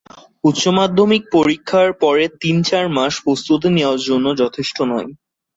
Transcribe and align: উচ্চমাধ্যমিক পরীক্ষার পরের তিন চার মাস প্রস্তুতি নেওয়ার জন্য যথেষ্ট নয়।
উচ্চমাধ্যমিক 0.43 1.23
পরীক্ষার 1.35 1.87
পরের 2.01 2.31
তিন 2.41 2.57
চার 2.69 2.85
মাস 2.97 3.13
প্রস্তুতি 3.25 3.69
নেওয়ার 3.71 3.99
জন্য 4.07 4.25
যথেষ্ট 4.41 4.77
নয়। 4.91 5.09